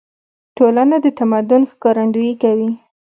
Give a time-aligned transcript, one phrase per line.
[0.57, 2.71] ټولنه د تمدن ښکارندويي کوي.